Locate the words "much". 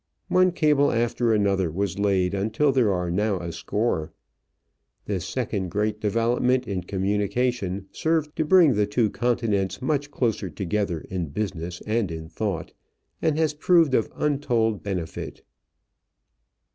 9.79-10.09